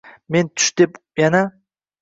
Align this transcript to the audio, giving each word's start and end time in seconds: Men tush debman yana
Men 0.31 0.45
tush 0.55 0.71
debman 0.77 0.99
yana 1.21 1.41